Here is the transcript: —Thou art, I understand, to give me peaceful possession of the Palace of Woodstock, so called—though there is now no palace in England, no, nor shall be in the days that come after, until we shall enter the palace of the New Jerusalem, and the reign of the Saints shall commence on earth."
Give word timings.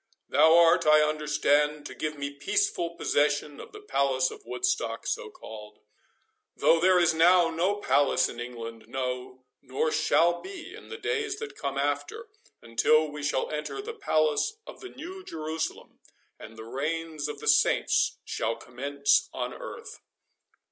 —Thou 0.29 0.57
art, 0.57 0.87
I 0.87 1.01
understand, 1.07 1.85
to 1.85 1.93
give 1.93 2.17
me 2.17 2.31
peaceful 2.31 2.95
possession 2.95 3.59
of 3.59 3.71
the 3.71 3.79
Palace 3.79 4.31
of 4.31 4.41
Woodstock, 4.47 5.05
so 5.05 5.29
called—though 5.29 6.79
there 6.79 6.97
is 6.97 7.13
now 7.13 7.51
no 7.51 7.75
palace 7.75 8.27
in 8.27 8.39
England, 8.39 8.85
no, 8.87 9.45
nor 9.61 9.91
shall 9.91 10.41
be 10.41 10.73
in 10.73 10.89
the 10.89 10.97
days 10.97 11.35
that 11.37 11.55
come 11.55 11.77
after, 11.77 12.29
until 12.63 13.11
we 13.11 13.21
shall 13.21 13.51
enter 13.51 13.79
the 13.79 13.93
palace 13.93 14.53
of 14.65 14.79
the 14.79 14.89
New 14.89 15.23
Jerusalem, 15.23 15.99
and 16.39 16.57
the 16.57 16.63
reign 16.65 17.19
of 17.27 17.37
the 17.39 17.47
Saints 17.47 18.17
shall 18.25 18.55
commence 18.55 19.29
on 19.31 19.53
earth." 19.53 19.99